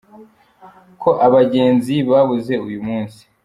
[1.01, 3.21] Ko abajyenzi babuze uyu munsi.